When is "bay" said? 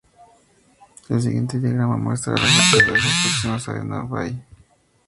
4.01-4.43